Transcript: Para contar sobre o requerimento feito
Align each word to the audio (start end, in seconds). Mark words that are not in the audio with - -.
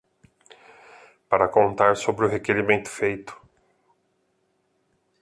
Para 1.29 1.47
contar 1.57 1.95
sobre 1.95 2.25
o 2.25 2.29
requerimento 2.35 2.89
feito 2.89 3.39